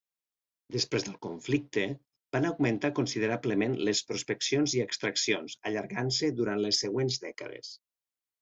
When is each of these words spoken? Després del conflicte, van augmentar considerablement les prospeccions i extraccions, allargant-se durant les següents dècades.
Després 0.75 1.03
del 1.07 1.17
conflicte, 1.25 1.83
van 2.37 2.47
augmentar 2.49 2.91
considerablement 3.01 3.77
les 3.89 4.01
prospeccions 4.13 4.75
i 4.79 4.81
extraccions, 4.87 5.57
allargant-se 5.71 6.35
durant 6.41 6.65
les 6.67 6.83
següents 6.87 7.21
dècades. 7.29 7.75